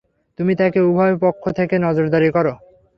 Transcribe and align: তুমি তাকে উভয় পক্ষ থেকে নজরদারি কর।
তুমি 0.39 0.53
তাকে 0.55 0.79
উভয় 0.81 1.15
পক্ষ 1.23 1.43
থেকে 1.57 1.75
নজরদারি 1.85 2.29
কর। 2.31 2.45